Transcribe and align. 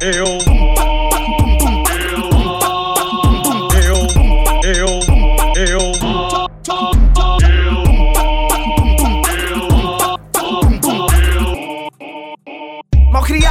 Eu. 0.00 0.67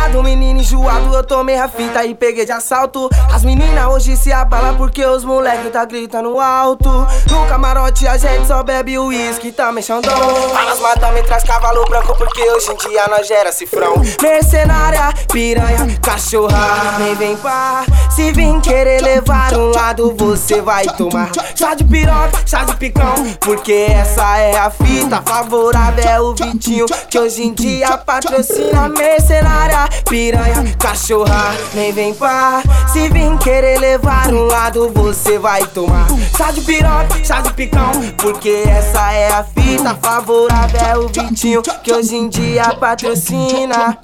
Mal 0.07 0.13
criado, 0.13 0.23
menino 0.23 0.59
enjoado, 0.59 1.13
eu 1.13 1.23
tomei 1.23 1.57
a 1.57 1.67
fita 1.67 2.05
e 2.05 2.15
peguei 2.15 2.45
de 2.45 2.51
assalto. 2.51 3.09
As 3.33 3.43
meninas 3.43 3.85
hoje 3.87 4.15
se 4.15 4.31
abalam 4.31 4.75
porque 4.77 5.05
os 5.05 5.23
moleques 5.23 5.71
tá 5.71 5.83
gritando 5.83 6.39
alto. 6.39 6.89
No 7.29 7.45
camarote 7.47 8.07
a 8.07 8.17
gente 8.17 8.47
só 8.47 8.63
bebe 8.63 8.97
uísque, 8.97 9.51
também 9.51 9.83
xandão. 9.83 10.13
Elas 10.57 10.79
matam 10.79 11.17
e 11.17 11.23
traz 11.23 11.43
cavalo 11.43 11.85
branco 11.85 12.15
porque 12.17 12.41
hoje 12.41 12.71
em 12.71 12.89
dia 12.89 13.05
nós 13.09 13.27
gera 13.27 13.51
cifrão. 13.51 13.95
Mercenária, 14.21 15.13
piranha, 15.31 15.99
cachorra, 16.01 16.97
nem 16.99 17.13
vem 17.15 17.35
pá. 17.37 17.85
Se 18.15 18.31
vir 18.31 18.59
querer 18.61 19.01
levar 19.01 19.53
um 19.53 19.71
lado, 19.71 20.15
você 20.17 20.61
vai 20.61 20.85
tomar. 20.85 21.29
Chá 21.55 21.75
de 21.75 21.83
piroca, 21.83 22.41
chá 22.45 22.63
de 22.63 22.75
picão, 22.77 23.13
porque 23.41 23.87
essa 23.89 24.37
é 24.37 24.57
a 24.57 24.69
fita. 24.69 25.21
Favorável 25.25 26.03
é 26.03 26.21
o 26.21 26.33
Vitinho, 26.33 26.85
que 27.09 27.19
hoje 27.19 27.43
em 27.43 27.53
dia 27.53 27.97
patrocina 27.97 28.89
mercenária, 28.89 29.87
piranha, 30.07 30.75
cachorra, 30.79 31.55
nem 31.73 31.91
vem 31.91 32.13
pá. 32.13 32.61
Se 32.91 33.09
vir 33.09 33.37
querer 33.39 33.79
levar 33.79 34.33
um 34.33 34.43
lado, 34.43 34.91
você 34.93 35.37
vai 35.37 35.65
tomar. 35.67 36.07
Chá 36.37 36.51
de 36.51 36.61
piroca, 36.61 37.23
chá 37.23 37.41
de 37.41 37.53
picão, 37.53 37.91
porque 38.17 38.63
essa 38.67 39.11
é 39.11 39.31
a 39.31 39.43
fita. 39.43 39.95
Favorável 39.95 40.81
é 40.81 40.97
o 40.97 41.07
Vitinho, 41.07 41.61
que 41.83 41.93
hoje 41.93 42.15
em 42.15 42.29
dia 42.29 42.75
patrocina. 42.75 43.97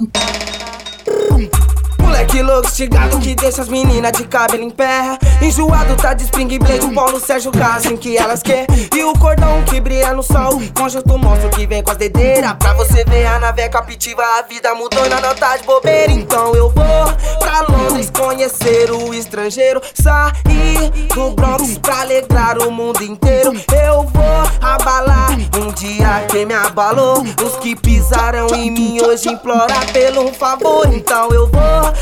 Moleque 2.13 2.43
louco, 2.43 2.67
estigado 2.67 3.19
que 3.19 3.33
deixa 3.33 3.63
as 3.63 3.67
meninas 3.67 4.11
de 4.11 4.23
cabelo 4.25 4.63
em 4.63 4.69
pé. 4.69 5.17
Enjoado 5.41 5.95
tá 5.95 6.13
de 6.13 6.25
Spring 6.25 6.59
Blade, 6.59 6.85
o 6.85 6.93
Paulo 6.93 7.19
Sérgio 7.19 7.51
Gassin 7.51 7.97
que 7.97 8.15
elas 8.15 8.43
quer. 8.43 8.67
E 8.95 9.03
o 9.03 9.13
cordão 9.13 9.63
que 9.63 9.81
brilha 9.81 10.13
no 10.13 10.21
sol. 10.21 10.61
Conjunto 10.75 11.17
monstro 11.17 11.49
que 11.49 11.65
vem 11.65 11.81
com 11.81 11.89
as 11.89 11.97
dedeiras. 11.97 12.53
Pra 12.59 12.75
você 12.75 13.03
ver 13.03 13.25
a 13.25 13.39
nave 13.39 13.63
é 13.63 13.67
captiva, 13.67 14.21
a 14.37 14.43
vida 14.43 14.75
mudou 14.75 15.03
e 15.03 15.09
nada 15.09 15.33
tá 15.33 15.57
de 15.57 15.63
bobeira. 15.63 16.11
Então 16.11 16.53
eu 16.53 16.69
vou 16.69 17.39
pra 17.39 17.61
Londres 17.67 18.11
conhecer 18.11 18.91
o 18.91 19.11
estrangeiro. 19.11 19.81
Sair 19.95 20.91
do 21.15 21.31
Bronx 21.31 21.79
pra 21.79 22.01
alegrar 22.01 22.59
o 22.59 22.69
mundo 22.69 23.03
inteiro. 23.03 23.53
Eu 23.73 24.03
vou 24.03 24.23
abalar 24.61 25.31
um 25.57 25.71
dia 25.71 26.25
quem 26.29 26.45
me 26.45 26.53
abalou. 26.53 27.23
Os 27.43 27.57
que 27.57 27.75
pisaram 27.75 28.49
em 28.53 28.69
mim 28.69 29.01
hoje 29.01 29.29
implorar 29.29 29.91
pelo 29.91 30.31
favor. 30.31 30.87
Então 30.93 31.29
eu 31.31 31.47
vou 31.47 31.92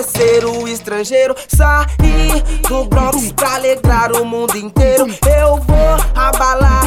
conhecer 0.00 0.44
o 0.46 0.66
estrangeiro. 0.66 1.34
Sair 1.46 2.42
do 2.68 2.84
Bronx 2.86 3.32
pra 3.32 3.56
alegrar 3.56 4.12
o 4.12 4.24
mundo 4.24 4.56
inteiro. 4.56 5.06
Eu 5.26 5.56
vou 5.56 5.96
abalar 6.14 6.79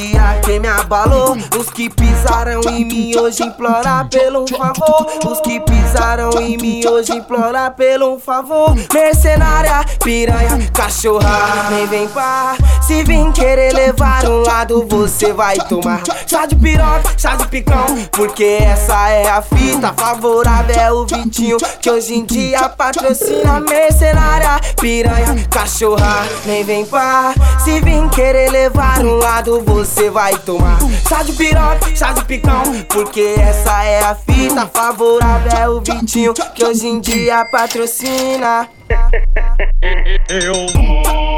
dia 0.00 0.40
quem 0.44 0.58
me 0.58 0.68
abalou. 0.68 1.36
Os 1.58 1.68
que 1.70 1.90
pisaram 1.90 2.60
em 2.70 2.84
mim 2.84 3.16
hoje 3.16 3.42
implorar 3.42 4.08
pelo 4.08 4.46
favor. 4.46 5.06
Os 5.26 5.40
que 5.40 5.60
pisaram 5.60 6.30
em 6.40 6.56
mim 6.56 6.86
hoje 6.86 7.12
implorar 7.12 7.74
pelo 7.74 8.18
favor. 8.18 8.74
Mercenária, 8.92 9.84
piranha, 10.02 10.70
cachorra, 10.72 11.70
nem 11.70 11.86
vem 11.86 12.08
pá. 12.08 12.56
Se 12.82 13.04
vir 13.04 13.30
querer 13.32 13.74
levar 13.74 14.24
um 14.26 14.42
lado, 14.42 14.86
você 14.88 15.32
vai 15.32 15.56
tomar. 15.56 16.02
Chá 16.26 16.46
de 16.46 16.56
piroca, 16.56 17.12
chá 17.16 17.36
de 17.36 17.46
picão, 17.48 17.86
porque 18.10 18.58
essa 18.60 19.10
é 19.10 19.28
a 19.28 19.42
fita. 19.42 19.92
Favorável 19.96 20.76
é 20.76 20.92
o 20.92 21.06
Vitinho, 21.06 21.58
que 21.80 21.90
hoje 21.90 22.14
em 22.14 22.24
dia 22.24 22.68
patrocina 22.68 23.60
mercenária, 23.60 24.60
piranha, 24.80 25.46
cachorra, 25.50 26.26
nem 26.46 26.64
vem 26.64 26.86
pá. 26.86 27.34
Se 27.64 27.80
vir 27.80 28.08
querer 28.10 28.50
levar 28.50 29.00
um 29.00 29.16
lado, 29.16 29.60
você 29.90 30.08
vai 30.08 30.36
tomar. 30.38 30.78
Chá 31.08 31.22
de 31.22 31.32
piroca, 31.32 31.94
chá 31.96 32.12
de 32.12 32.24
picão, 32.24 32.62
porque 32.88 33.34
essa 33.38 33.84
é 33.84 34.00
a 34.00 34.14
fita. 34.14 34.66
Favorável 34.66 35.52
é 35.58 35.68
o 35.68 35.80
Vitinho, 35.80 36.32
que 36.54 36.64
hoje 36.64 36.86
em 36.86 37.00
dia 37.00 37.44
patrocina. 37.46 38.68
Eu. 40.28 41.29